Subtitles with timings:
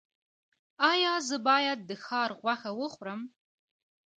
[0.91, 3.21] ایا زه باید د ښکار غوښه وخورم؟